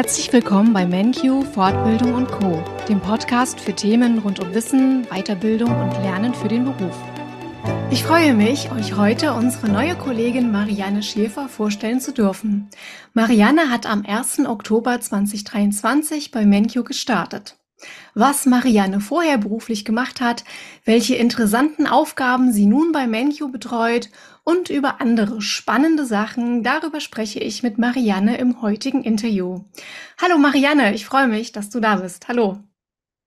Herzlich 0.00 0.32
willkommen 0.32 0.72
bei 0.72 0.86
MenQ 0.86 1.44
Fortbildung 1.52 2.14
und 2.14 2.28
Co, 2.28 2.64
dem 2.88 3.00
Podcast 3.00 3.60
für 3.60 3.74
Themen 3.74 4.20
rund 4.20 4.40
um 4.40 4.54
Wissen, 4.54 5.04
Weiterbildung 5.10 5.68
und 5.78 5.92
Lernen 6.02 6.32
für 6.32 6.48
den 6.48 6.64
Beruf. 6.64 6.96
Ich 7.90 8.02
freue 8.02 8.32
mich, 8.32 8.72
euch 8.72 8.96
heute 8.96 9.34
unsere 9.34 9.68
neue 9.68 9.94
Kollegin 9.94 10.50
Marianne 10.50 11.02
Schäfer 11.02 11.50
vorstellen 11.50 12.00
zu 12.00 12.14
dürfen. 12.14 12.70
Marianne 13.12 13.68
hat 13.70 13.84
am 13.84 14.02
1. 14.06 14.46
Oktober 14.46 14.98
2023 14.98 16.30
bei 16.30 16.46
MenQ 16.46 16.82
gestartet. 16.86 17.58
Was 18.14 18.46
Marianne 18.46 19.00
vorher 19.00 19.36
beruflich 19.36 19.84
gemacht 19.84 20.22
hat, 20.22 20.44
welche 20.86 21.16
interessanten 21.16 21.86
Aufgaben 21.86 22.52
sie 22.52 22.64
nun 22.64 22.92
bei 22.92 23.06
MenQ 23.06 23.52
betreut 23.52 24.08
und 24.44 24.70
über 24.70 25.00
andere 25.00 25.40
spannende 25.40 26.06
Sachen, 26.06 26.62
darüber 26.62 27.00
spreche 27.00 27.40
ich 27.40 27.62
mit 27.62 27.78
Marianne 27.78 28.38
im 28.38 28.62
heutigen 28.62 29.02
Interview. 29.02 29.64
Hallo 30.20 30.38
Marianne, 30.38 30.94
ich 30.94 31.04
freue 31.06 31.28
mich, 31.28 31.52
dass 31.52 31.70
du 31.70 31.80
da 31.80 31.96
bist. 31.96 32.28
Hallo. 32.28 32.58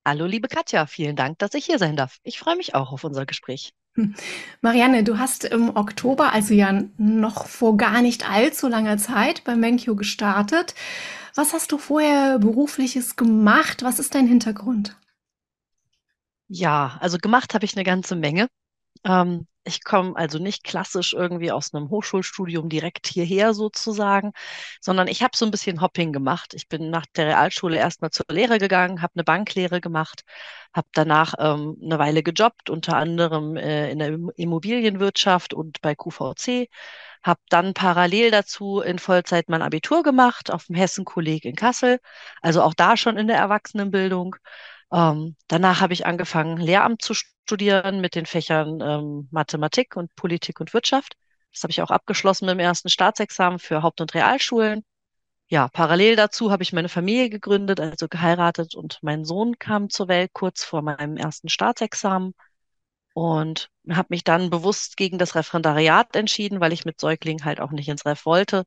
Hallo 0.06 0.26
liebe 0.26 0.48
Katja, 0.48 0.86
vielen 0.86 1.16
Dank, 1.16 1.40
dass 1.40 1.54
ich 1.54 1.66
hier 1.66 1.80
sein 1.80 1.96
darf. 1.96 2.20
Ich 2.24 2.38
freue 2.38 2.58
mich 2.58 2.76
auch 2.76 2.92
auf 2.92 3.04
unser 3.04 3.26
Gespräch. 3.26 3.74
Hm. 3.96 4.16
Marianne, 4.62 5.04
du 5.04 5.20
hast 5.20 5.46
im 5.46 5.76
Oktober, 5.76 6.34
also 6.34 6.54
ja 6.54 6.84
noch 6.98 7.48
vor 7.48 7.78
gar 7.78 8.02
nicht 8.02 8.30
allzu 8.30 8.68
langer 8.68 8.98
Zeit 8.98 9.44
bei 9.44 9.56
MenQ 9.56 9.96
gestartet. 9.96 10.74
Was 11.36 11.54
hast 11.54 11.72
du 11.72 11.78
vorher 11.78 12.40
berufliches 12.40 13.16
gemacht? 13.16 13.84
Was 13.84 14.00
ist 14.00 14.16
dein 14.16 14.28
Hintergrund? 14.28 14.98
Ja, 16.48 16.98
also 17.00 17.18
gemacht 17.18 17.54
habe 17.54 17.66
ich 17.66 17.76
eine 17.76 17.84
ganze 17.84 18.16
Menge. 18.16 18.48
Ähm, 19.06 19.48
ich 19.66 19.84
komme 19.84 20.16
also 20.18 20.40
nicht 20.40 20.64
klassisch 20.66 21.14
irgendwie 21.14 21.52
aus 21.52 21.74
einem 21.74 21.90
Hochschulstudium 21.90 22.68
direkt 22.68 23.08
hierher 23.08 23.54
sozusagen, 23.54 24.34
sondern 24.82 25.08
ich 25.08 25.24
habe 25.24 25.38
so 25.38 25.46
ein 25.46 25.52
bisschen 25.52 25.80
Hopping 25.82 26.12
gemacht. 26.12 26.54
Ich 26.54 26.68
bin 26.68 26.90
nach 26.90 27.06
der 27.16 27.28
Realschule 27.28 27.78
erstmal 27.78 28.12
zur 28.12 28.26
Lehre 28.30 28.58
gegangen, 28.58 29.02
habe 29.02 29.14
eine 29.16 29.24
Banklehre 29.24 29.80
gemacht, 29.80 30.24
habe 30.74 30.88
danach 30.94 31.34
ähm, 31.40 31.78
eine 31.82 31.98
Weile 32.00 32.24
gejobbt, 32.24 32.70
unter 32.70 32.98
anderem 32.98 33.56
äh, 33.56 33.90
in 33.92 34.00
der 34.00 34.18
Immobilienwirtschaft 34.36 35.54
und 35.54 35.82
bei 35.82 35.96
QVC 35.96 36.68
habe 37.24 37.40
dann 37.50 37.74
parallel 37.74 38.32
dazu 38.32 38.82
in 38.82 39.00
Vollzeit 39.00 39.48
mein 39.50 39.62
Abitur 39.62 40.04
gemacht 40.04 40.52
auf 40.52 40.66
dem 40.66 40.76
Hessen-Kolleg 40.76 41.46
in 41.46 41.56
Kassel, 41.56 42.00
also 42.42 42.62
auch 42.62 42.74
da 42.74 42.98
schon 42.98 43.18
in 43.18 43.28
der 43.28 43.38
Erwachsenenbildung. 43.38 44.36
Ähm, 44.94 45.36
danach 45.48 45.82
habe 45.82 45.94
ich 45.94 46.06
angefangen, 46.06 46.58
Lehramt 46.58 47.02
zu 47.02 47.16
studieren 47.16 48.00
mit 48.00 48.14
den 48.16 48.28
Fächern 48.28 48.80
ähm, 48.80 49.28
Mathematik 49.32 49.96
und 49.96 50.16
Politik 50.16 50.60
und 50.60 50.74
Wirtschaft. 50.74 51.16
Das 51.52 51.64
habe 51.64 51.72
ich 51.72 51.82
auch 51.82 51.90
abgeschlossen 51.90 52.46
mit 52.46 52.54
dem 52.54 52.60
ersten 52.60 52.90
Staatsexamen 52.90 53.60
für 53.60 53.82
Haupt- 53.82 54.02
und 54.02 54.14
Realschulen. 54.14 54.84
Ja, 55.48 55.68
parallel 55.68 56.16
dazu 56.16 56.52
habe 56.52 56.64
ich 56.64 56.74
meine 56.74 56.90
Familie 56.90 57.30
gegründet, 57.30 57.80
also 57.80 58.08
geheiratet 58.08 58.76
und 58.76 59.00
mein 59.02 59.26
Sohn 59.26 59.58
kam 59.60 59.90
zur 59.90 60.08
Welt 60.08 60.32
kurz 60.34 60.64
vor 60.64 60.82
meinem 60.82 61.18
ersten 61.18 61.50
Staatsexamen 61.50 62.34
und 63.14 63.70
habe 63.90 64.08
mich 64.12 64.24
dann 64.24 64.50
bewusst 64.50 64.98
gegen 64.98 65.18
das 65.18 65.36
Referendariat 65.36 66.16
entschieden, 66.16 66.60
weil 66.60 66.74
ich 66.74 66.86
mit 66.86 67.00
Säuglingen 67.00 67.46
halt 67.46 67.60
auch 67.62 67.72
nicht 67.72 67.90
ins 67.90 68.06
Ref 68.06 68.26
wollte 68.26 68.66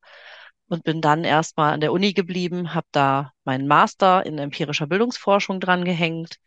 und 0.69 0.85
bin 0.85 1.01
dann 1.01 1.25
erstmal 1.25 1.73
an 1.73 1.81
der 1.81 1.93
Uni 1.93 2.13
geblieben, 2.13 2.75
habe 2.75 2.87
da 2.93 3.33
meinen 3.45 3.67
Master 3.69 4.27
in 4.27 4.39
empirischer 4.39 4.87
Bildungsforschung 4.87 5.61
dran 5.61 5.85
gehängt 5.85 6.39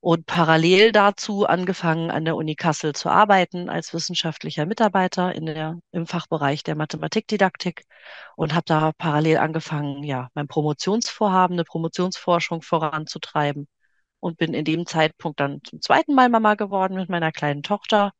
und 0.00 0.26
parallel 0.26 0.92
dazu 0.92 1.46
angefangen, 1.46 2.10
an 2.10 2.24
der 2.24 2.36
Uni 2.36 2.54
Kassel 2.54 2.94
zu 2.94 3.08
arbeiten 3.08 3.68
als 3.70 3.94
wissenschaftlicher 3.94 4.66
Mitarbeiter 4.66 5.34
in 5.34 5.46
der, 5.46 5.78
im 5.92 6.06
Fachbereich 6.06 6.62
der 6.64 6.74
Mathematikdidaktik 6.74 7.84
und 8.36 8.52
habe 8.54 8.64
da 8.66 8.92
parallel 8.98 9.38
angefangen, 9.38 10.02
ja, 10.02 10.28
mein 10.34 10.48
Promotionsvorhaben, 10.48 11.54
eine 11.54 11.64
Promotionsforschung 11.64 12.62
voranzutreiben 12.62 13.68
und 14.20 14.38
bin 14.38 14.54
in 14.54 14.64
dem 14.64 14.86
Zeitpunkt 14.86 15.40
dann 15.40 15.60
zum 15.64 15.80
zweiten 15.80 16.14
Mal 16.14 16.28
Mama 16.28 16.54
geworden 16.54 16.94
mit 16.94 17.08
meiner 17.08 17.32
kleinen 17.32 17.62
Tochter. 17.62 18.12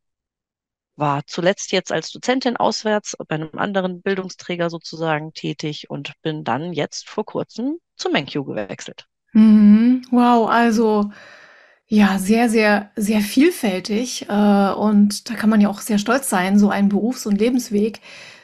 War 0.96 1.22
zuletzt 1.26 1.72
jetzt 1.72 1.90
als 1.90 2.10
Dozentin 2.10 2.56
auswärts 2.56 3.16
bei 3.28 3.36
einem 3.36 3.56
anderen 3.56 4.02
Bildungsträger 4.02 4.70
sozusagen 4.70 5.32
tätig 5.32 5.88
und 5.88 6.12
bin 6.22 6.44
dann 6.44 6.72
jetzt 6.72 7.08
vor 7.08 7.24
kurzem 7.24 7.78
zu 7.96 8.10
MenQ 8.10 8.44
gewechselt. 8.44 9.06
Mhm. 9.32 10.02
Wow, 10.10 10.48
also 10.48 11.10
ja, 11.86 12.18
sehr, 12.18 12.48
sehr, 12.48 12.90
sehr 12.96 13.20
vielfältig. 13.20 14.26
Äh, 14.28 14.72
und 14.72 15.28
da 15.28 15.34
kann 15.34 15.50
man 15.50 15.60
ja 15.60 15.68
auch 15.68 15.80
sehr 15.80 15.98
stolz 15.98 16.28
sein, 16.30 16.58
so 16.58 16.70
einen 16.70 16.88
Berufs- 16.88 17.26
und 17.26 17.38
Lebensweg 17.38 18.00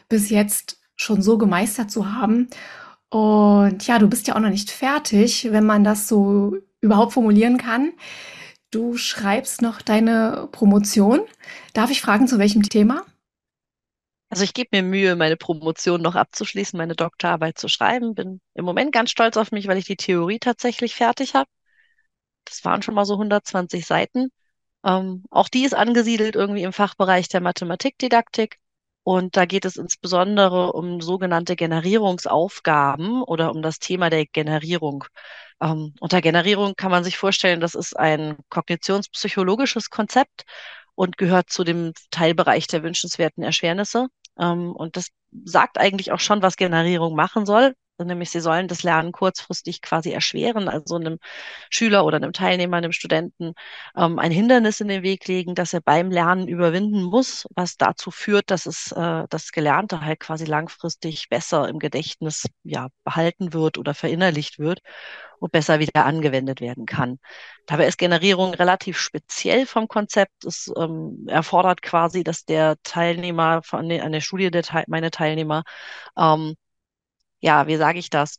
bis 0.09 0.31
jetzt 0.31 0.79
schon 0.97 1.23
so 1.23 1.39
gemeistert 1.39 1.91
zu 1.91 2.13
haben. 2.13 2.49
Und 3.11 3.87
ja, 3.87 3.99
du 3.99 4.09
bist 4.09 4.29
ja 4.29 4.37
auch 4.37 4.41
noch 4.41 4.51
nicht 4.51 4.71
fertig, 4.71 5.49
wenn 5.51 5.65
man 5.65 5.85
das 5.85 6.09
so 6.09 6.57
überhaupt 6.81 7.15
formulieren 7.15 7.57
kann. 7.57 7.93
Du 8.71 8.99
schreibst 8.99 9.63
noch 9.63 9.81
deine 9.81 10.49
Promotion. 10.53 11.21
Darf 11.73 11.91
ich 11.91 12.03
fragen, 12.03 12.29
zu 12.29 12.39
welchem 12.39 12.63
Thema? 12.63 13.07
Also 14.29 14.45
ich 14.45 14.53
gebe 14.53 14.69
mir 14.73 14.83
Mühe, 14.83 15.17
meine 15.17 15.39
Promotion 15.39 16.03
noch 16.03 16.15
abzuschließen, 16.15 16.77
meine 16.77 16.95
Doktorarbeit 16.95 17.57
zu 17.57 17.69
schreiben. 17.69 18.15
Bin 18.15 18.43
im 18.53 18.65
Moment 18.67 18.93
ganz 18.93 19.11
stolz 19.11 19.39
auf 19.39 19.53
mich, 19.53 19.69
weil 19.69 19.79
ich 19.79 19.87
die 19.87 19.97
Theorie 19.97 20.39
tatsächlich 20.39 20.95
fertig 20.95 21.35
habe. 21.35 21.49
Das 22.45 22.63
waren 22.65 22.83
schon 22.83 22.95
mal 22.95 23.07
so 23.07 23.15
120 23.15 23.87
Seiten. 23.87 24.29
Ähm, 24.85 25.25
auch 25.31 25.49
die 25.49 25.65
ist 25.65 25.75
angesiedelt 25.75 26.37
irgendwie 26.37 26.63
im 26.63 26.75
Fachbereich 26.75 27.29
der 27.29 27.41
Mathematikdidaktik. 27.41 28.59
Und 29.03 29.39
da 29.39 29.47
geht 29.47 29.65
es 29.65 29.77
insbesondere 29.77 30.75
um 30.75 31.01
sogenannte 31.01 31.57
Generierungsaufgaben 31.57 33.23
oder 33.23 33.51
um 33.51 33.63
das 33.63 33.79
Thema 33.79 34.11
der 34.11 34.27
Generierung. 34.27 35.05
Ähm, 35.61 35.95
unter 36.01 36.21
Generierung 36.21 36.75
kann 36.77 36.91
man 36.91 37.05
sich 37.05 37.17
vorstellen, 37.19 37.61
das 37.61 37.75
ist 37.75 37.99
ein 37.99 38.37
kognitionspsychologisches 38.49 39.91
Konzept 39.91 40.45
und 40.95 41.17
gehört 41.19 41.51
zu 41.51 41.65
dem 41.65 41.93
Teilbereich 42.11 42.67
der 42.67 42.83
wünschenswerten 42.83 43.43
Erschwernisse. 43.43 44.09
Ähm, 44.39 44.73
und 44.73 44.97
das 44.97 45.09
sagt 45.45 45.79
eigentlich 45.79 46.13
auch 46.13 46.21
schon, 46.21 46.43
was 46.43 46.57
Generierung 46.57 47.15
machen 47.15 47.47
soll. 47.47 47.75
Nämlich 47.99 48.31
sie 48.31 48.41
sollen 48.41 48.69
das 48.69 48.83
Lernen 48.83 49.13
kurzfristig 49.13 49.83
quasi 49.83 50.11
erschweren, 50.13 50.69
also 50.69 50.97
einem 50.97 51.19
Schüler 51.71 52.05
oder 52.05 52.17
einem 52.17 52.33
Teilnehmer, 52.33 52.77
einem 52.77 52.93
Studenten 52.93 53.55
ähm, 53.97 54.19
ein 54.19 54.31
Hindernis 54.31 54.81
in 54.81 54.89
den 54.89 55.03
Weg 55.03 55.27
legen, 55.29 55.55
das 55.55 55.73
er 55.73 55.81
beim 55.81 56.11
Lernen 56.11 56.49
überwinden 56.49 57.03
muss, 57.03 57.47
was 57.55 57.77
dazu 57.77 58.11
führt, 58.11 58.51
dass 58.51 58.67
es 58.67 58.93
äh, 58.93 59.25
das 59.29 59.53
Gelernte 59.53 60.01
halt 60.03 60.21
quasi 60.21 60.45
langfristig 60.45 61.29
besser 61.29 61.69
im 61.69 61.79
Gedächtnis 61.79 62.47
ja 62.63 62.89
behalten 63.05 63.53
wird 63.53 63.79
oder 63.79 63.95
verinnerlicht 63.95 64.59
wird 64.59 64.81
und 65.41 65.53
besser 65.53 65.79
wieder 65.81 66.05
angewendet 66.05 66.61
werden 66.61 66.87
kann. 66.87 67.19
Dabei 67.67 67.87
ist 67.87 67.99
Generierung 67.99 68.55
relativ 68.55 68.99
speziell 68.99 69.67
vom 69.67 69.89
Konzept. 69.89 70.45
Es 70.45 70.71
ähm, 70.77 71.27
erfordert 71.29 71.83
quasi, 71.83 72.25
dass 72.25 72.45
der 72.45 72.77
Teilnehmer 72.83 73.63
von 73.63 73.89
der, 73.89 74.05
an 74.05 74.13
der 74.13 74.21
Studie, 74.21 74.51
der 74.51 74.65
meine 74.89 75.11
Teilnehmer, 75.11 75.65
ähm, 76.17 76.57
ja, 77.41 77.67
wie 77.67 77.77
sage 77.77 77.99
ich 77.99 78.11
das? 78.11 78.39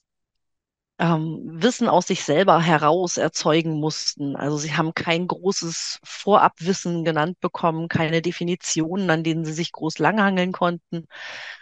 ähm, 0.99 1.39
Wissen 1.45 1.87
aus 1.87 2.07
sich 2.07 2.23
selber 2.23 2.61
heraus 2.61 3.17
erzeugen 3.17 3.79
mussten. 3.79 4.35
Also 4.35 4.57
sie 4.57 4.75
haben 4.75 4.93
kein 4.93 5.27
großes 5.27 5.99
Vorabwissen 6.03 7.05
genannt 7.05 7.39
bekommen, 7.39 7.87
keine 7.87 8.21
Definitionen, 8.21 9.09
an 9.09 9.23
denen 9.23 9.45
sie 9.45 9.53
sich 9.53 9.71
groß 9.71 9.99
langhangeln 9.99 10.51
konnten, 10.51 11.05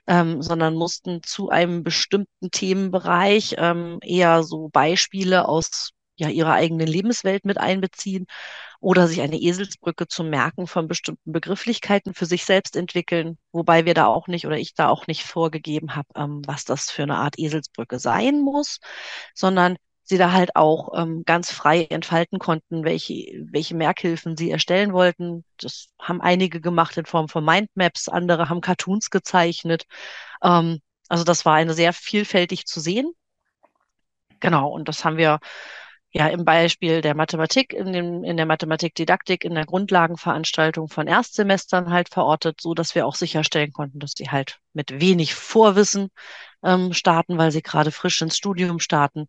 ähm, 0.08 0.42
sondern 0.42 0.76
mussten 0.76 1.22
zu 1.24 1.50
einem 1.50 1.84
bestimmten 1.84 2.50
Themenbereich 2.52 3.56
ähm, 3.60 4.00
eher 4.04 4.44
so 4.44 4.70
Beispiele 4.70 5.48
aus 5.48 5.92
ja 6.18 6.30
ihre 6.30 6.52
eigene 6.52 6.86
Lebenswelt 6.86 7.46
mit 7.46 7.58
einbeziehen 7.58 8.28
oder 8.80 9.08
sich 9.08 9.22
eine 9.22 9.38
Eselsbrücke 9.38 10.08
zum 10.08 10.30
Merken 10.30 10.68
von 10.68 10.88
bestimmten 10.88 11.32
Begrifflichkeiten 11.32 12.14
für 12.14 12.26
sich 12.26 12.46
selbst 12.46 12.76
entwickeln, 12.76 13.38
wobei 13.52 13.86
wir 13.86 13.94
da 13.94 14.08
auch 14.08 14.28
nicht 14.28 14.46
oder 14.46 14.58
ich 14.58 14.74
da 14.74 14.90
auch 14.90 15.08
nicht 15.08 15.24
vorgegeben 15.24 15.96
habe, 15.96 16.08
ähm, 16.16 16.42
was 16.46 16.66
das 16.66 16.92
für 16.92 17.04
eine 17.04 17.18
Art 17.18 17.40
Eselsbrücke 17.40 18.00
sein 18.00 18.42
muss, 18.42 18.80
sondern 19.34 19.78
sie 20.04 20.18
da 20.18 20.32
halt 20.32 20.56
auch 20.56 20.98
ähm, 20.98 21.24
ganz 21.26 21.52
frei 21.52 21.84
entfalten 21.90 22.40
konnten, 22.40 22.86
welche, 22.86 23.46
welche 23.52 23.76
Merkhilfen 23.76 24.38
sie 24.38 24.52
erstellen 24.52 24.94
wollten. 24.94 25.44
Das 25.58 25.90
haben 26.00 26.22
einige 26.22 26.62
gemacht 26.62 26.98
in 26.98 27.06
Form 27.06 27.28
von 27.28 27.44
Mindmaps, 27.44 28.08
andere 28.08 28.48
haben 28.50 28.62
Cartoons 28.62 29.10
gezeichnet. 29.10 29.86
Ähm, 30.42 30.80
also 31.10 31.24
das 31.24 31.46
war 31.46 31.56
eine 31.56 31.74
sehr 31.74 31.94
vielfältig 31.94 32.66
zu 32.66 32.80
sehen. 32.80 33.12
Genau, 34.40 34.70
und 34.70 34.88
das 34.88 35.04
haben 35.04 35.18
wir 35.18 35.40
ja 36.12 36.28
im 36.28 36.46
Beispiel 36.46 37.02
der 37.02 37.16
Mathematik, 37.16 37.74
in, 37.74 37.94
dem, 37.94 38.24
in 38.24 38.38
der 38.38 38.46
Mathematikdidaktik, 38.46 39.44
in 39.44 39.56
der 39.56 39.66
Grundlagenveranstaltung 39.66 40.88
von 40.88 41.08
Erstsemestern 41.08 41.90
halt 41.90 42.10
verortet, 42.10 42.62
so 42.62 42.74
dass 42.74 42.96
wir 42.96 43.06
auch 43.06 43.16
sicherstellen 43.16 43.72
konnten, 43.72 44.00
dass 44.00 44.14
sie 44.18 44.30
halt 44.30 44.60
mit 44.74 45.00
wenig 45.00 45.36
Vorwissen 45.36 46.10
ähm, 46.64 46.94
starten, 46.94 47.38
weil 47.38 47.52
sie 47.52 47.62
gerade 47.62 47.92
frisch 47.92 48.22
ins 48.22 48.38
Studium 48.38 48.80
starten. 48.80 49.28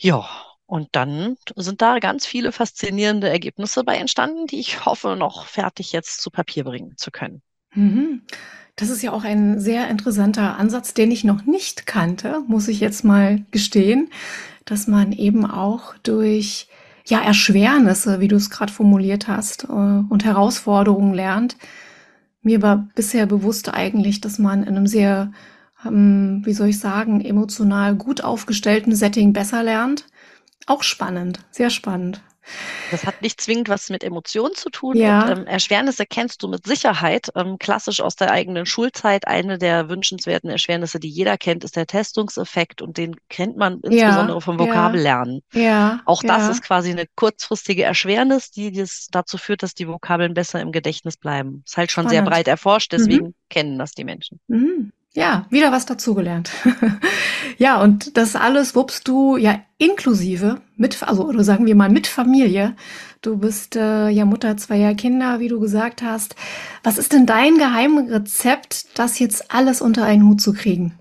Ja, 0.00 0.28
und 0.66 0.88
dann 0.92 1.36
sind 1.54 1.82
da 1.82 1.98
ganz 1.98 2.26
viele 2.26 2.50
faszinierende 2.50 3.28
Ergebnisse 3.28 3.84
bei 3.84 3.96
entstanden, 3.96 4.46
die 4.46 4.58
ich 4.58 4.86
hoffe, 4.86 5.16
noch 5.16 5.46
fertig 5.46 5.92
jetzt 5.92 6.22
zu 6.22 6.30
Papier 6.30 6.64
bringen 6.64 6.94
zu 6.96 7.10
können. 7.10 7.42
Mhm. 7.74 8.22
Das 8.76 8.88
ist 8.88 9.02
ja 9.02 9.12
auch 9.12 9.22
ein 9.22 9.60
sehr 9.60 9.88
interessanter 9.88 10.56
Ansatz, 10.58 10.94
den 10.94 11.10
ich 11.10 11.24
noch 11.24 11.44
nicht 11.44 11.86
kannte, 11.86 12.40
muss 12.46 12.68
ich 12.68 12.80
jetzt 12.80 13.04
mal 13.04 13.44
gestehen, 13.50 14.08
dass 14.64 14.86
man 14.86 15.12
eben 15.12 15.44
auch 15.44 15.94
durch 16.02 16.68
ja, 17.06 17.20
Erschwernisse, 17.20 18.20
wie 18.20 18.28
du 18.28 18.36
es 18.36 18.50
gerade 18.50 18.72
formuliert 18.72 19.28
hast, 19.28 19.64
äh, 19.64 19.66
und 19.66 20.24
Herausforderungen 20.24 21.14
lernt. 21.14 21.56
Mir 22.42 22.62
war 22.62 22.88
bisher 22.94 23.26
bewusst 23.26 23.72
eigentlich, 23.72 24.20
dass 24.20 24.38
man 24.38 24.62
in 24.62 24.76
einem 24.76 24.86
sehr, 24.86 25.32
ähm, 25.86 26.42
wie 26.44 26.52
soll 26.52 26.68
ich 26.68 26.78
sagen, 26.78 27.20
emotional 27.20 27.96
gut 27.96 28.22
aufgestellten 28.22 28.94
Setting 28.94 29.32
besser 29.32 29.62
lernt. 29.62 30.06
Auch 30.66 30.82
spannend, 30.82 31.40
sehr 31.50 31.70
spannend. 31.70 32.22
Das 32.90 33.06
hat 33.06 33.22
nicht 33.22 33.40
zwingend 33.40 33.68
was 33.68 33.88
mit 33.90 34.02
Emotionen 34.04 34.54
zu 34.54 34.68
tun. 34.68 34.96
Ja. 34.96 35.22
Und, 35.22 35.38
ähm, 35.38 35.46
Erschwernisse 35.46 36.06
kennst 36.06 36.42
du 36.42 36.48
mit 36.48 36.66
Sicherheit. 36.66 37.28
Ähm, 37.34 37.58
klassisch 37.58 38.00
aus 38.00 38.16
der 38.16 38.30
eigenen 38.30 38.66
Schulzeit. 38.66 39.26
Eine 39.26 39.58
der 39.58 39.88
wünschenswerten 39.88 40.50
Erschwernisse, 40.50 40.98
die 41.00 41.08
jeder 41.08 41.38
kennt, 41.38 41.64
ist 41.64 41.76
der 41.76 41.86
Testungseffekt. 41.86 42.82
Und 42.82 42.96
den 42.98 43.16
kennt 43.28 43.56
man 43.56 43.80
insbesondere 43.80 44.40
vom 44.40 44.58
ja, 44.58 44.66
Vokabellernen. 44.66 45.42
ja, 45.52 46.00
Auch 46.04 46.22
das 46.22 46.48
ist 46.48 46.62
quasi 46.62 46.90
eine 46.90 47.06
kurzfristige 47.14 47.84
Erschwernis, 47.84 48.50
die 48.50 48.72
das 48.72 49.08
dazu 49.10 49.38
führt, 49.38 49.62
dass 49.62 49.74
die 49.74 49.88
Vokabeln 49.88 50.34
besser 50.34 50.60
im 50.60 50.72
Gedächtnis 50.72 51.16
bleiben. 51.16 51.62
Ist 51.66 51.76
halt 51.76 51.90
schon 51.90 52.08
sehr 52.08 52.18
Spannend. 52.18 52.30
breit 52.34 52.48
erforscht, 52.48 52.92
Mhm. 52.92 52.96
deswegen 52.96 53.34
kennen 53.48 53.78
das 53.78 53.92
die 53.92 54.04
Menschen. 54.04 54.40
Mhm. 54.48 54.92
Ja, 55.14 55.46
wieder 55.50 55.72
was 55.72 55.84
dazugelernt. 55.84 56.50
ja, 57.58 57.82
und 57.82 58.16
das 58.16 58.34
alles 58.34 58.74
wuppst 58.74 59.06
du 59.06 59.36
ja 59.36 59.60
inklusive 59.76 60.62
mit, 60.76 61.02
also 61.02 61.26
oder 61.26 61.44
sagen 61.44 61.66
wir 61.66 61.74
mal 61.74 61.90
mit 61.90 62.06
Familie. 62.06 62.74
Du 63.20 63.36
bist 63.36 63.76
äh, 63.76 64.08
ja 64.08 64.24
Mutter 64.24 64.56
zweier 64.56 64.94
Kinder, 64.94 65.38
wie 65.38 65.48
du 65.48 65.60
gesagt 65.60 66.02
hast. 66.02 66.34
Was 66.82 66.96
ist 66.96 67.12
denn 67.12 67.26
dein 67.26 67.58
Geheimrezept, 67.58 68.98
das 68.98 69.18
jetzt 69.18 69.52
alles 69.52 69.82
unter 69.82 70.04
einen 70.04 70.26
Hut 70.26 70.40
zu 70.40 70.54
kriegen? 70.54 70.98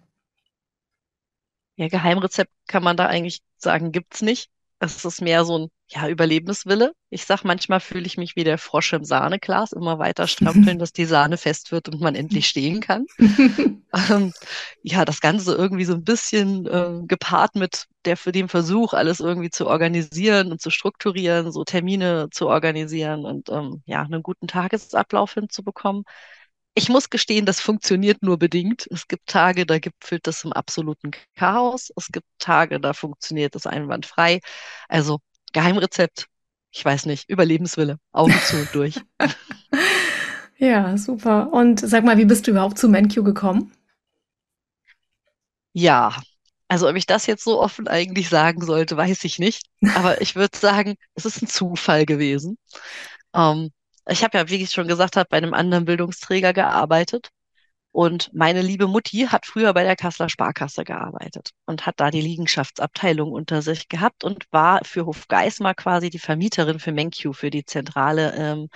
Ja, 1.78 1.88
Geheimrezept 1.88 2.52
kann 2.68 2.84
man 2.84 2.98
da 2.98 3.06
eigentlich 3.06 3.40
sagen, 3.58 3.94
gibt's 3.94 4.22
nicht. 4.22 4.50
Es 4.80 5.06
ist 5.06 5.22
mehr 5.22 5.46
so 5.46 5.58
ein, 5.58 5.69
ja, 5.93 6.07
Überlebenswille. 6.07 6.93
Ich 7.09 7.25
sag, 7.25 7.43
manchmal 7.43 7.81
fühle 7.81 8.05
ich 8.05 8.17
mich 8.17 8.38
wie 8.38 8.45
der 8.45 8.57
Frosch 8.57 8.93
im 8.93 9.03
Sahneglas, 9.03 9.73
immer 9.73 9.99
weiter 9.99 10.25
strampeln, 10.27 10.79
dass 10.79 10.93
die 10.93 11.05
Sahne 11.05 11.38
fest 11.38 11.71
wird 11.73 11.89
und 11.89 11.99
man 11.99 12.15
endlich 12.15 12.47
stehen 12.47 12.79
kann. 12.79 13.05
Ähm, 14.09 14.31
ja, 14.83 15.03
das 15.03 15.19
Ganze 15.19 15.53
irgendwie 15.53 15.83
so 15.83 15.93
ein 15.93 16.05
bisschen 16.05 16.65
äh, 16.65 17.01
gepaart 17.07 17.55
mit 17.55 17.88
der 18.05 18.15
für 18.15 18.31
den 18.31 18.47
Versuch, 18.47 18.93
alles 18.93 19.19
irgendwie 19.19 19.49
zu 19.49 19.67
organisieren 19.67 20.49
und 20.49 20.61
zu 20.61 20.69
strukturieren, 20.69 21.51
so 21.51 21.65
Termine 21.65 22.29
zu 22.31 22.47
organisieren 22.47 23.25
und 23.25 23.49
ähm, 23.49 23.83
ja, 23.85 24.01
einen 24.01 24.23
guten 24.23 24.47
Tagesablauf 24.47 25.33
hinzubekommen. 25.33 26.05
Ich 26.73 26.88
muss 26.88 27.09
gestehen, 27.09 27.45
das 27.45 27.59
funktioniert 27.59 28.23
nur 28.23 28.38
bedingt. 28.39 28.88
Es 28.91 29.09
gibt 29.09 29.27
Tage, 29.27 29.65
da 29.65 29.77
gipfelt 29.79 30.25
das 30.25 30.45
im 30.45 30.53
absoluten 30.53 31.11
Chaos. 31.35 31.91
Es 31.97 32.07
gibt 32.07 32.27
Tage, 32.39 32.79
da 32.79 32.93
funktioniert 32.93 33.55
es 33.57 33.67
einwandfrei. 33.67 34.39
Also 34.88 35.19
Geheimrezept, 35.53 36.27
ich 36.71 36.83
weiß 36.83 37.06
nicht, 37.06 37.30
Überlebenswille, 37.30 37.98
Augen 38.12 38.33
zu 38.45 38.57
und 38.57 38.74
durch. 38.75 39.00
Ja, 40.57 40.95
super. 40.98 41.51
Und 41.51 41.80
sag 41.80 42.03
mal, 42.06 42.18
wie 42.18 42.25
bist 42.25 42.45
du 42.48 42.51
überhaupt 42.51 42.77
zu 42.77 42.88
MenQ 42.88 43.24
gekommen? 43.25 43.71
Ja, 45.74 46.21
also 46.68 46.89
ob 46.89 46.95
ich 46.95 47.06
das 47.06 47.25
jetzt 47.27 47.44
so 47.44 47.59
offen 47.62 47.88
eigentlich 47.88 48.30
sagen 48.30 48.62
sollte, 48.65 48.98
weiß 48.98 49.24
ich 49.24 49.39
nicht. 49.39 49.63
Aber 49.95 50.21
ich 50.21 50.36
würde 50.36 50.57
sagen, 50.57 50.95
es 51.15 51.25
ist 51.25 51.42
ein 51.42 51.48
Zufall 51.48 52.06
gewesen. 52.06 52.57
Ähm, 53.36 53.71
ich 54.09 54.24
habe 54.24 54.38
ja, 54.38 54.50
wie 54.50 54.57
ich 54.63 54.71
schon 54.71 54.88
gesagt 54.88 55.18
habe, 55.18 55.27
bei 55.30 55.38
einem 55.38 55.53
anderen 55.53 55.86
Bildungsträger 55.86 56.53
gearbeitet. 56.53 57.30
Und 57.91 58.33
meine 58.33 58.61
liebe 58.61 58.88
Mutti 58.88 59.27
hat 59.29 59.45
früher 59.45 59.73
bei 59.73 59.83
der 59.83 59.97
Kasseler 59.97 60.29
Sparkasse 60.29 60.85
gearbeitet 60.85 61.51
und 61.65 61.85
hat 61.85 61.95
da 61.99 62.09
die 62.09 62.21
Liegenschaftsabteilung 62.21 63.31
unter 63.31 63.61
sich 63.61 63.89
gehabt 63.89 64.23
und 64.23 64.45
war 64.51 64.79
für 64.85 65.05
Hofgeismar 65.05 65.75
quasi 65.75 66.09
die 66.09 66.19
Vermieterin 66.19 66.79
für 66.79 66.93
MenQ, 66.93 67.35
für 67.35 67.49
die 67.49 67.65
Zentrale, 67.65 68.33
ähm, 68.35 68.69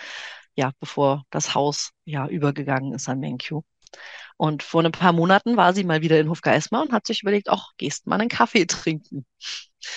ja, 0.56 0.71
bevor 0.79 1.23
das 1.29 1.56
Haus 1.56 1.91
ja 2.03 2.27
übergegangen 2.27 2.94
ist 2.94 3.07
an 3.07 3.19
MenQ. 3.19 3.62
Und 4.38 4.63
vor 4.63 4.83
ein 4.83 4.91
paar 4.91 5.13
Monaten 5.13 5.56
war 5.56 5.73
sie 5.73 5.85
mal 5.85 6.01
wieder 6.01 6.19
in 6.19 6.29
Hofgeismar 6.29 6.81
und 6.81 6.91
hat 6.91 7.07
sich 7.07 7.21
überlegt, 7.21 7.50
ach, 7.50 7.71
gehst 7.77 8.07
mal 8.07 8.19
einen 8.19 8.29
Kaffee 8.29 8.65
trinken. 8.65 9.25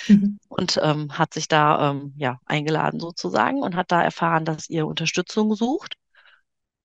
Mhm. 0.06 0.38
Und 0.48 0.78
ähm, 0.82 1.18
hat 1.18 1.34
sich 1.34 1.48
da 1.48 1.90
ähm, 1.90 2.14
ja 2.16 2.38
eingeladen 2.46 3.00
sozusagen 3.00 3.62
und 3.62 3.74
hat 3.74 3.90
da 3.90 4.02
erfahren, 4.02 4.44
dass 4.44 4.68
ihr 4.68 4.86
Unterstützung 4.86 5.54
sucht. 5.56 5.96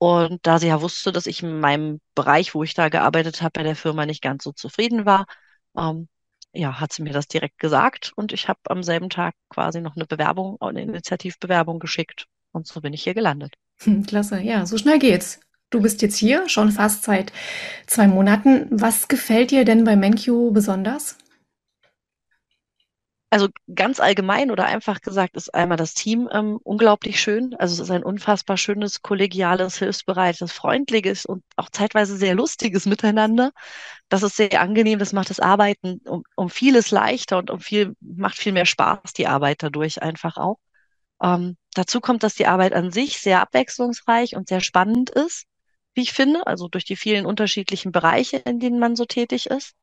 Und 0.04 0.46
da 0.46 0.60
sie 0.60 0.68
ja 0.68 0.82
wusste, 0.82 1.14
dass 1.14 1.28
ich 1.28 1.44
in 1.44 1.62
meinem 1.62 2.02
Bereich, 2.14 2.54
wo 2.54 2.62
ich 2.62 2.74
da 2.74 2.90
gearbeitet 2.90 3.42
habe, 3.42 3.54
bei 3.54 3.64
der 3.64 3.78
Firma 3.78 4.06
nicht 4.06 4.22
ganz 4.22 4.44
so 4.44 4.52
zufrieden 4.52 5.06
war, 5.06 5.26
ähm, 5.78 6.10
ja, 6.52 6.82
hat 6.82 6.92
sie 6.92 7.04
mir 7.04 7.14
das 7.14 7.30
direkt 7.30 7.58
gesagt 7.58 8.12
und 8.18 8.34
ich 8.34 8.50
habe 8.50 8.60
am 8.68 8.84
selben 8.84 9.10
Tag 9.10 9.34
quasi 9.48 9.80
noch 9.80 9.96
eine 9.96 10.06
Bewerbung, 10.06 10.58
eine 10.60 10.82
Initiativbewerbung 10.82 11.80
geschickt 11.80 12.26
und 12.52 12.68
so 12.68 12.82
bin 12.82 12.92
ich 12.92 13.02
hier 13.02 13.14
gelandet. 13.14 13.54
Hm, 13.78 14.06
Klasse, 14.06 14.42
ja, 14.42 14.66
so 14.66 14.78
schnell 14.78 15.00
geht's. 15.00 15.40
Du 15.70 15.80
bist 15.80 16.02
jetzt 16.02 16.18
hier, 16.18 16.50
schon 16.50 16.74
fast 16.74 17.06
seit 17.06 17.32
zwei 17.88 18.08
Monaten. 18.08 18.68
Was 18.72 19.08
gefällt 19.08 19.52
dir 19.52 19.64
denn 19.64 19.86
bei 19.86 19.96
MenQ 19.96 20.52
besonders? 20.52 21.18
Also 23.34 23.48
ganz 23.74 24.00
allgemein 24.00 24.52
oder 24.52 24.66
einfach 24.66 25.02
gesagt 25.02 25.36
ist 25.38 25.52
einmal 25.56 25.76
das 25.76 25.96
Team 25.96 26.30
ähm, 26.32 26.60
unglaublich 26.62 27.20
schön. 27.20 27.56
Also 27.56 27.74
es 27.74 27.80
ist 27.80 27.90
ein 27.90 28.04
unfassbar 28.04 28.58
schönes, 28.58 29.02
kollegiales, 29.02 29.80
hilfsbereites, 29.80 30.52
freundliches 30.52 31.26
und 31.26 31.44
auch 31.56 31.70
zeitweise 31.72 32.16
sehr 32.16 32.36
lustiges 32.36 32.86
Miteinander. 32.86 33.52
Das 34.08 34.22
ist 34.22 34.38
sehr 34.38 34.62
angenehm. 34.62 35.00
Das 35.00 35.14
macht 35.14 35.32
das 35.32 35.40
Arbeiten 35.40 36.00
um, 36.06 36.22
um 36.36 36.52
vieles 36.52 36.92
leichter 36.92 37.40
und 37.40 37.50
um 37.50 37.60
viel, 37.60 37.96
macht 38.02 38.38
viel 38.38 38.52
mehr 38.52 38.68
Spaß, 38.68 39.14
die 39.18 39.26
Arbeit 39.26 39.64
dadurch 39.64 40.04
einfach 40.04 40.38
auch. 40.38 40.60
Ähm, 41.20 41.58
dazu 41.74 42.02
kommt, 42.02 42.22
dass 42.22 42.36
die 42.36 42.46
Arbeit 42.46 42.74
an 42.74 42.92
sich 42.92 43.18
sehr 43.20 43.42
abwechslungsreich 43.42 44.36
und 44.36 44.48
sehr 44.48 44.62
spannend 44.62 45.10
ist, 45.10 45.46
wie 45.96 46.02
ich 46.04 46.14
finde, 46.14 46.46
also 46.46 46.68
durch 46.68 46.86
die 46.86 46.96
vielen 46.96 47.26
unterschiedlichen 47.26 47.92
Bereiche, 47.92 48.38
in 48.38 48.60
denen 48.60 48.78
man 48.78 48.96
so 48.96 49.06
tätig 49.06 49.48
ist. 49.48 49.74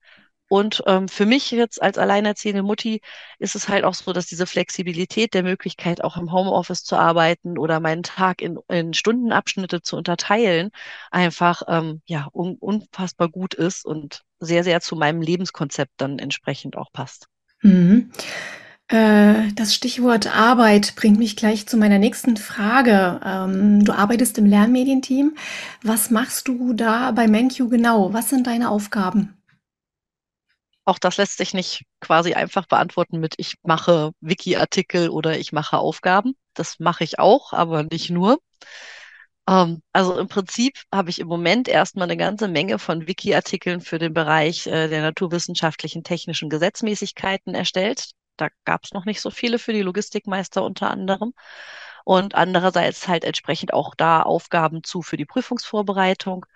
Und 0.50 0.82
ähm, 0.87 1.06
für 1.06 1.26
mich 1.26 1.52
jetzt 1.52 1.81
als 1.81 1.97
alleinerziehende 1.97 2.64
Mutti 2.64 3.02
ist 3.38 3.55
es 3.55 3.69
halt 3.69 3.85
auch 3.85 3.94
so, 3.94 4.12
dass 4.12 4.26
diese 4.26 4.47
Flexibilität 4.47 5.32
der 5.32 5.44
Möglichkeit, 5.44 6.02
auch 6.02 6.17
im 6.17 6.32
Homeoffice 6.32 6.82
zu 6.82 6.97
arbeiten 6.97 7.56
oder 7.56 7.79
meinen 7.79 8.02
Tag 8.02 8.43
in, 8.43 8.58
in 8.67 8.93
Stundenabschnitte 8.93 9.81
zu 9.81 9.97
unterteilen, 9.97 10.70
einfach 11.12 11.62
ähm, 11.69 12.02
ja 12.05 12.26
un 12.32 12.56
unfassbar 12.56 13.29
gut 13.29 13.55
ist 13.55 13.87
und 13.87 14.23
sehr, 14.41 14.64
sehr 14.64 14.81
zu 14.81 14.97
meinem 14.97 15.23
Lebenskonzept 15.23 15.93
dann 15.99 16.19
entsprechend 16.19 16.76
auch 16.76 16.90
passt. 16.92 17.28
Mhm. 17.62 18.11
Äh, 18.88 19.52
das 19.54 19.73
Stichwort 19.73 20.35
Arbeit 20.37 20.97
bringt 20.97 21.21
mich 21.21 21.37
gleich 21.37 21.69
zu 21.69 21.76
meiner 21.76 22.00
nächsten 22.00 22.37
Frage. 22.37 23.21
Ähm, 23.25 23.85
du 23.85 23.92
arbeitest 23.92 24.37
im 24.38 24.47
Lernmedienteam. 24.47 25.37
Was 25.85 26.11
machst 26.11 26.49
du 26.49 26.73
da 26.73 27.12
bei 27.12 27.28
MenQ 27.28 27.71
genau? 27.71 28.12
Was 28.12 28.30
sind 28.30 28.49
deine 28.49 28.69
Aufgaben? 28.69 29.39
Auch 30.90 30.99
das 30.99 31.18
lässt 31.18 31.38
sich 31.38 31.54
nicht 31.54 31.85
quasi 32.00 32.35
einfach 32.35 32.66
beantworten 32.66 33.20
mit, 33.20 33.35
ich 33.38 33.54
mache 33.62 34.11
Wiki-Artikel 34.20 35.09
oder 35.09 35.38
ich 35.38 35.52
mache 35.52 35.78
Aufgaben. 35.78 36.35
Das 36.52 36.80
mache 36.80 37.04
ich 37.04 37.20
auch, 37.20 37.52
aber 37.52 37.85
nicht 37.85 38.11
nur. 38.11 38.40
Ähm, 39.49 39.82
also 39.92 40.18
im 40.18 40.26
Prinzip 40.26 40.80
habe 40.92 41.11
ich 41.11 41.20
im 41.20 41.28
Moment 41.28 41.68
erstmal 41.68 42.06
eine 42.09 42.16
ganze 42.16 42.49
Menge 42.49 42.80
von 42.80 43.06
Wiki-Artikeln 43.06 43.80
für 43.80 44.00
den 44.00 44.12
Bereich 44.14 44.66
äh, 44.66 44.88
der 44.88 45.02
naturwissenschaftlichen 45.02 46.02
technischen 46.02 46.50
Gesetzmäßigkeiten 46.50 47.54
erstellt. 47.54 48.11
Da 48.37 48.49
gab 48.64 48.82
es 48.82 48.92
noch 48.92 49.04
nicht 49.04 49.20
so 49.20 49.30
viele 49.30 49.61
für 49.61 49.73
die 49.73 49.82
Logistikmeister 49.82 50.64
unter 50.64 50.90
anderem. 50.90 51.35
Und 52.04 52.35
andererseits 52.35 53.06
halt 53.06 53.23
entsprechend 53.23 53.73
auch 53.75 53.94
da 53.94 54.23
Aufgaben 54.23 54.82
zu 54.82 55.02
für 55.02 55.16
die 55.16 55.25
Prüfungsvorbereitung. 55.25 56.47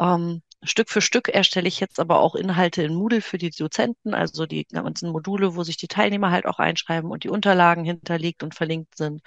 Ähm, 0.00 0.42
Stück 0.64 0.90
für 0.90 1.00
Stück 1.00 1.28
erstelle 1.28 1.68
ich 1.68 1.78
jetzt 1.80 2.00
aber 2.00 2.20
auch 2.20 2.34
Inhalte 2.34 2.82
in 2.82 2.94
Moodle 2.94 3.20
für 3.22 3.38
die 3.38 3.50
Dozenten, 3.50 4.12
also 4.14 4.44
die 4.46 4.66
ganzen 4.66 5.10
Module, 5.10 5.54
wo 5.54 5.62
sich 5.62 5.76
die 5.76 5.86
Teilnehmer 5.88 6.30
halt 6.32 6.46
auch 6.46 6.58
einschreiben 6.58 7.10
und 7.10 7.22
die 7.24 7.28
Unterlagen 7.28 7.84
hinterlegt 7.84 8.42
und 8.42 8.54
verlinkt 8.54 8.96
sind. 8.96 9.22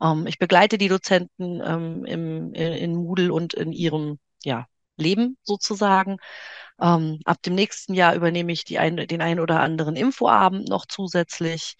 Ähm, 0.00 0.26
ich 0.26 0.38
begleite 0.38 0.78
die 0.78 0.88
Dozenten 0.88 1.60
ähm, 1.64 2.04
im, 2.04 2.54
in, 2.54 2.72
in 2.72 2.94
Moodle 2.96 3.32
und 3.32 3.54
in 3.54 3.72
ihrem 3.72 4.18
ja, 4.44 4.66
Leben 4.96 5.36
sozusagen. 5.42 6.18
Ähm, 6.80 7.20
ab 7.24 7.42
dem 7.42 7.54
nächsten 7.54 7.94
Jahr 7.94 8.14
übernehme 8.14 8.52
ich 8.52 8.78
ein, 8.78 8.96
den 8.96 9.22
einen 9.22 9.40
oder 9.40 9.60
anderen 9.60 9.96
Infoabend 9.96 10.68
noch 10.68 10.86
zusätzlich 10.86 11.76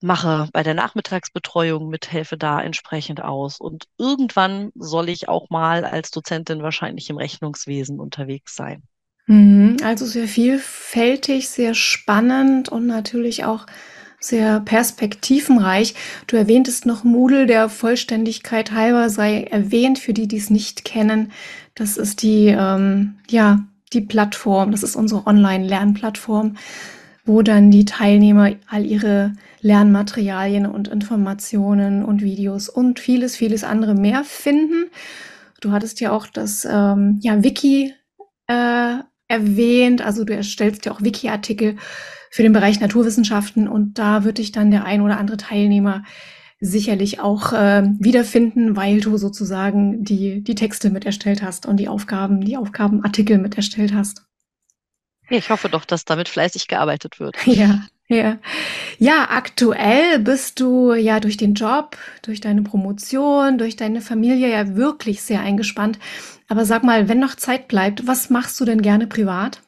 mache 0.00 0.48
bei 0.52 0.62
der 0.62 0.74
Nachmittagsbetreuung 0.74 1.88
mit, 1.88 2.10
helfe 2.10 2.36
da 2.36 2.60
entsprechend 2.60 3.22
aus. 3.22 3.60
Und 3.60 3.84
irgendwann 3.98 4.70
soll 4.74 5.08
ich 5.08 5.28
auch 5.28 5.50
mal 5.50 5.84
als 5.84 6.10
Dozentin 6.10 6.62
wahrscheinlich 6.62 7.10
im 7.10 7.16
Rechnungswesen 7.16 8.00
unterwegs 8.00 8.54
sein. 8.56 8.82
Mhm, 9.26 9.76
Also 9.84 10.06
sehr 10.06 10.28
vielfältig, 10.28 11.48
sehr 11.48 11.74
spannend 11.74 12.68
und 12.68 12.86
natürlich 12.86 13.44
auch 13.44 13.66
sehr 14.18 14.60
perspektivenreich. 14.60 15.94
Du 16.26 16.36
erwähntest 16.36 16.84
noch 16.84 17.04
Moodle, 17.04 17.46
der 17.46 17.68
Vollständigkeit 17.68 18.72
halber 18.72 19.08
sei 19.08 19.44
erwähnt, 19.44 19.98
für 19.98 20.12
die, 20.12 20.28
die 20.28 20.36
es 20.36 20.50
nicht 20.50 20.84
kennen. 20.84 21.32
Das 21.74 21.96
ist 21.96 22.22
die, 22.22 22.48
ähm, 22.48 23.14
ja, 23.30 23.60
die 23.92 24.02
Plattform, 24.02 24.72
das 24.72 24.82
ist 24.82 24.94
unsere 24.94 25.26
Online-Lernplattform, 25.26 26.56
wo 27.24 27.42
dann 27.42 27.70
die 27.70 27.86
Teilnehmer 27.86 28.52
all 28.68 28.84
ihre 28.84 29.32
Lernmaterialien 29.62 30.66
und 30.66 30.88
Informationen 30.88 32.04
und 32.04 32.22
Videos 32.22 32.68
und 32.68 33.00
vieles, 33.00 33.36
vieles 33.36 33.64
andere 33.64 33.94
mehr 33.94 34.24
finden. 34.24 34.90
Du 35.60 35.72
hattest 35.72 36.00
ja 36.00 36.12
auch 36.12 36.26
das 36.26 36.64
ähm, 36.64 37.18
ja, 37.20 37.42
Wiki 37.42 37.94
äh, 38.46 38.94
erwähnt, 39.28 40.02
also 40.02 40.24
du 40.24 40.34
erstellst 40.34 40.86
ja 40.86 40.92
auch 40.92 41.02
Wiki-Artikel 41.02 41.76
für 42.30 42.42
den 42.42 42.52
Bereich 42.52 42.80
Naturwissenschaften 42.80 43.68
und 43.68 43.98
da 43.98 44.24
wird 44.24 44.38
dich 44.38 44.52
dann 44.52 44.70
der 44.70 44.84
ein 44.84 45.02
oder 45.02 45.18
andere 45.18 45.36
Teilnehmer 45.36 46.04
sicherlich 46.60 47.20
auch 47.20 47.52
äh, 47.52 47.84
wiederfinden, 47.98 48.76
weil 48.76 49.00
du 49.00 49.16
sozusagen 49.16 50.04
die, 50.04 50.42
die 50.42 50.54
Texte 50.54 50.90
mit 50.90 51.06
erstellt 51.06 51.42
hast 51.42 51.66
und 51.66 51.78
die 51.78 51.88
Aufgaben, 51.88 52.42
die 52.42 52.56
Aufgabenartikel 52.56 53.38
mit 53.38 53.56
erstellt 53.56 53.94
hast. 53.94 54.22
Ich 55.30 55.48
hoffe 55.48 55.68
doch, 55.68 55.84
dass 55.84 56.04
damit 56.04 56.28
fleißig 56.28 56.68
gearbeitet 56.68 57.20
wird. 57.20 57.36
Ja, 57.46 57.86
ja. 58.10 58.38
Ja, 58.98 59.28
aktuell 59.30 60.18
bist 60.20 60.60
du 60.60 60.94
ja 60.94 61.20
durch 61.20 61.36
den 61.36 61.54
Job, 61.54 61.96
durch 62.22 62.40
deine 62.40 62.62
Promotion, 62.62 63.58
durch 63.58 63.76
deine 63.76 64.00
Familie 64.02 64.50
ja 64.50 64.76
wirklich 64.76 65.22
sehr 65.22 65.40
eingespannt. 65.40 65.98
Aber 66.48 66.64
sag 66.66 66.84
mal, 66.84 67.08
wenn 67.08 67.20
noch 67.20 67.36
Zeit 67.36 67.68
bleibt, 67.68 68.06
was 68.06 68.30
machst 68.30 68.60
du 68.60 68.64
denn 68.66 68.82
gerne 68.82 69.06
privat? 69.06 69.62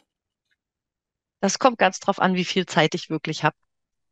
Das 1.40 1.58
kommt 1.58 1.78
ganz 1.78 1.99
drauf 2.00 2.20
an, 2.20 2.34
wie 2.34 2.44
viel 2.44 2.66
Zeit 2.66 2.94
ich 2.94 3.11
wirklich 3.11 3.44
habe. 3.44 3.56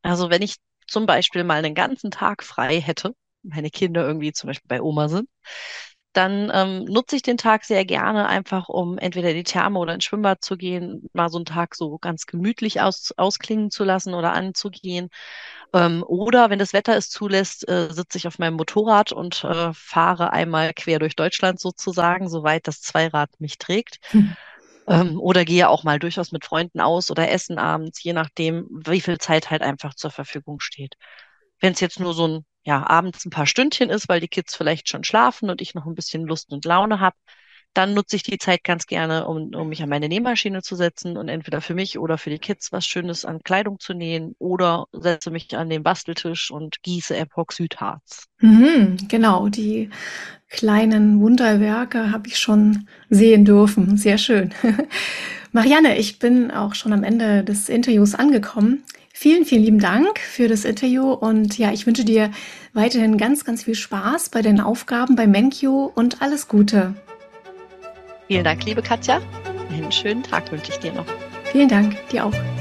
Also 0.02 0.30
wenn 0.30 0.42
ich 0.42 0.56
zum 0.86 1.06
Beispiel 1.06 1.44
mal 1.44 1.64
einen 1.64 1.74
ganzen 1.74 2.10
Tag 2.10 2.44
frei 2.44 2.80
hätte, 2.80 3.14
meine 3.42 3.70
Kinder 3.70 4.06
irgendwie 4.06 4.32
zum 4.32 4.48
Beispiel 4.48 4.68
bei 4.68 4.82
Oma 4.82 5.08
sind, 5.08 5.28
dann 6.12 6.50
ähm, 6.52 6.84
nutze 6.84 7.16
ich 7.16 7.22
den 7.22 7.36
Tag 7.36 7.64
sehr 7.64 7.84
gerne 7.84 8.26
einfach, 8.26 8.68
um 8.68 8.98
entweder 8.98 9.30
in 9.30 9.36
die 9.36 9.44
Therme 9.44 9.78
oder 9.78 9.94
ins 9.94 10.04
Schwimmbad 10.04 10.42
zu 10.42 10.56
gehen, 10.56 11.08
mal 11.12 11.28
so 11.28 11.38
einen 11.38 11.44
Tag 11.44 11.76
so 11.76 11.98
ganz 11.98 12.26
gemütlich 12.26 12.80
aus, 12.80 13.12
ausklingen 13.16 13.70
zu 13.70 13.84
lassen 13.84 14.14
oder 14.14 14.32
anzugehen. 14.32 15.10
Ähm, 15.72 16.02
oder 16.04 16.50
wenn 16.50 16.58
das 16.58 16.72
Wetter 16.72 16.96
es 16.96 17.10
zulässt, 17.10 17.68
äh, 17.68 17.92
sitze 17.92 18.18
ich 18.18 18.26
auf 18.26 18.40
meinem 18.40 18.54
Motorrad 18.54 19.12
und 19.12 19.44
äh, 19.44 19.72
fahre 19.72 20.32
einmal 20.32 20.72
quer 20.74 20.98
durch 20.98 21.14
Deutschland 21.14 21.60
sozusagen, 21.60 22.28
soweit 22.28 22.66
das 22.66 22.80
Zweirad 22.80 23.30
mich 23.38 23.58
trägt. 23.58 24.00
Hm. 24.10 24.36
Ähm, 24.88 25.20
oder 25.20 25.44
gehe 25.44 25.68
auch 25.68 25.84
mal 25.84 26.00
durchaus 26.00 26.32
mit 26.32 26.44
Freunden 26.44 26.80
aus 26.80 27.12
oder 27.12 27.30
essen 27.30 27.58
abends, 27.58 28.02
je 28.02 28.14
nachdem, 28.14 28.66
wie 28.84 29.00
viel 29.00 29.18
Zeit 29.18 29.50
halt 29.50 29.62
einfach 29.62 29.94
zur 29.94 30.10
Verfügung 30.10 30.58
steht. 30.58 30.96
Wenn 31.60 31.74
es 31.74 31.80
jetzt 31.80 32.00
nur 32.00 32.14
so 32.14 32.26
ein 32.26 32.44
ja, 32.62 32.86
abends 32.88 33.24
ein 33.24 33.30
paar 33.30 33.46
Stündchen 33.46 33.90
ist, 33.90 34.08
weil 34.08 34.20
die 34.20 34.28
Kids 34.28 34.54
vielleicht 34.54 34.88
schon 34.88 35.04
schlafen 35.04 35.50
und 35.50 35.60
ich 35.60 35.74
noch 35.74 35.86
ein 35.86 35.94
bisschen 35.94 36.26
Lust 36.26 36.52
und 36.52 36.64
Laune 36.64 37.00
habe, 37.00 37.16
dann 37.74 37.94
nutze 37.94 38.16
ich 38.16 38.22
die 38.22 38.38
Zeit 38.38 38.64
ganz 38.64 38.86
gerne, 38.86 39.26
um, 39.26 39.54
um 39.54 39.68
mich 39.68 39.82
an 39.82 39.88
meine 39.88 40.08
Nähmaschine 40.08 40.62
zu 40.62 40.74
setzen 40.74 41.16
und 41.16 41.28
entweder 41.28 41.60
für 41.60 41.74
mich 41.74 41.98
oder 41.98 42.18
für 42.18 42.30
die 42.30 42.38
Kids 42.38 42.72
was 42.72 42.84
Schönes 42.84 43.24
an 43.24 43.42
Kleidung 43.42 43.78
zu 43.78 43.94
nähen 43.94 44.34
oder 44.38 44.86
setze 44.92 45.30
mich 45.30 45.56
an 45.56 45.70
den 45.70 45.82
Basteltisch 45.82 46.50
und 46.50 46.82
gieße 46.82 47.16
Epoxidharz. 47.16 48.26
Mhm, 48.40 48.96
genau, 49.08 49.48
die 49.48 49.90
kleinen 50.48 51.20
Wunderwerke 51.20 52.10
habe 52.10 52.28
ich 52.28 52.38
schon 52.38 52.88
sehen 53.08 53.44
dürfen. 53.44 53.96
Sehr 53.96 54.18
schön. 54.18 54.52
Marianne, 55.52 55.98
ich 55.98 56.18
bin 56.18 56.50
auch 56.50 56.74
schon 56.74 56.92
am 56.92 57.04
Ende 57.04 57.44
des 57.44 57.68
Interviews 57.68 58.14
angekommen. 58.14 58.84
Vielen, 59.22 59.44
vielen 59.44 59.64
lieben 59.64 59.80
Dank 59.80 60.18
für 60.18 60.48
das 60.48 60.64
Interview 60.64 61.12
und 61.12 61.58
ja, 61.58 61.72
ich 61.72 61.86
wünsche 61.86 62.06
dir 62.06 62.30
weiterhin 62.72 63.18
ganz, 63.18 63.44
ganz 63.44 63.64
viel 63.64 63.74
Spaß 63.74 64.30
bei 64.30 64.40
deinen 64.40 64.60
Aufgaben 64.60 65.14
bei 65.14 65.26
Menkyo 65.26 65.92
und 65.94 66.22
alles 66.22 66.48
Gute. 66.48 66.94
Vielen 68.28 68.44
Dank, 68.44 68.64
liebe 68.64 68.80
Katja. 68.80 69.20
Einen 69.70 69.92
schönen 69.92 70.22
Tag 70.22 70.50
wünsche 70.50 70.72
ich 70.72 70.78
dir 70.78 70.94
noch. 70.94 71.04
Vielen 71.52 71.68
Dank, 71.68 71.98
dir 72.08 72.24
auch. 72.24 72.59